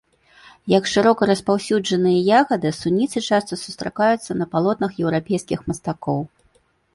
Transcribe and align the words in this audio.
Як 0.71 0.87
шырока 0.93 1.27
распаўсюджаныя 1.31 2.19
ягады, 2.39 2.71
суніцы 2.79 3.23
часта 3.29 3.53
сустракаюцца 3.65 4.31
на 4.41 4.49
палотнах 4.55 4.91
еўрапейскіх 5.05 5.59
мастакоў. 5.69 6.19